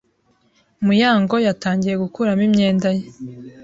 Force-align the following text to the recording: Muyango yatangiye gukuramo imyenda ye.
Muyango 0.85 1.35
yatangiye 1.47 1.95
gukuramo 2.03 2.43
imyenda 2.47 2.89
ye. 2.97 3.05